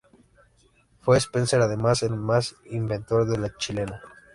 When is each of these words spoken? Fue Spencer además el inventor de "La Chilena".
Fue 1.01 1.19
Spencer 1.19 1.61
además 1.61 2.01
el 2.01 2.15
inventor 2.71 3.27
de 3.29 3.37
"La 3.37 3.55
Chilena". 3.55 4.01